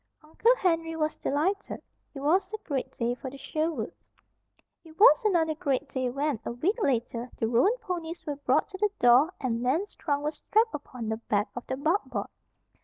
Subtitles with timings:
[0.23, 1.79] Uncle Henry was delighted.
[2.15, 4.09] It was a great day for the Sherwoods.
[4.83, 8.79] It was another great day when, a week later, the roan ponies were brought to
[8.79, 12.25] the door and Nan's trunk was strapped upon the back of the buckboard.